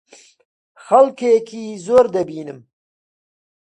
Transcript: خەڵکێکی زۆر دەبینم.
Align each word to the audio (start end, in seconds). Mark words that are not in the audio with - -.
خەڵکێکی 0.85 1.65
زۆر 1.85 2.05
دەبینم. 2.15 2.59